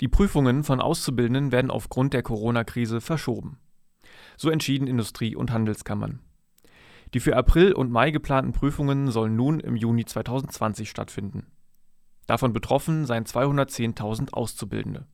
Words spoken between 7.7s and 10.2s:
und Mai geplanten Prüfungen sollen nun im Juni